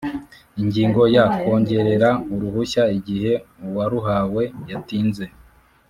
[0.61, 3.31] Ingingo ya Kongerera uruhushya igihe
[3.65, 5.25] uwaruhawe yatinze.